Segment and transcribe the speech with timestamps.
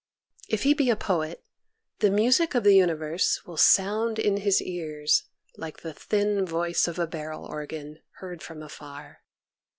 [0.49, 1.43] If he be a poet
[1.99, 5.25] the music of the universe will sound in his ears
[5.57, 9.19] like the thin voice of a barrel organ, heard from afar.